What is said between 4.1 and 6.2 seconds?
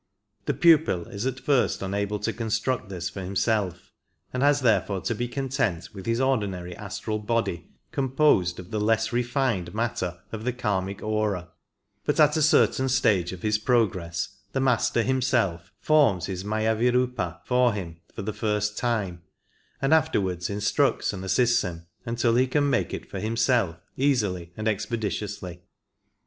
and has therefore to be content with his